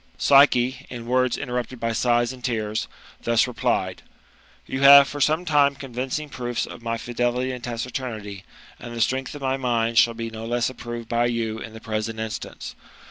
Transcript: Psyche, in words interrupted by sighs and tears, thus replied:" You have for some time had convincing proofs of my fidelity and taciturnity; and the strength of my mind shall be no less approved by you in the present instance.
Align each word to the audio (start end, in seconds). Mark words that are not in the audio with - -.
Psyche, 0.17 0.87
in 0.89 1.05
words 1.05 1.37
interrupted 1.37 1.79
by 1.79 1.91
sighs 1.91 2.33
and 2.33 2.43
tears, 2.43 2.87
thus 3.21 3.45
replied:" 3.45 4.01
You 4.65 4.81
have 4.81 5.07
for 5.07 5.21
some 5.21 5.45
time 5.45 5.73
had 5.75 5.79
convincing 5.79 6.27
proofs 6.27 6.65
of 6.65 6.81
my 6.81 6.97
fidelity 6.97 7.51
and 7.51 7.63
taciturnity; 7.63 8.43
and 8.79 8.95
the 8.95 9.01
strength 9.01 9.35
of 9.35 9.43
my 9.43 9.57
mind 9.57 9.99
shall 9.99 10.15
be 10.15 10.31
no 10.31 10.47
less 10.47 10.71
approved 10.71 11.07
by 11.07 11.27
you 11.27 11.59
in 11.59 11.73
the 11.73 11.79
present 11.79 12.19
instance. 12.19 12.75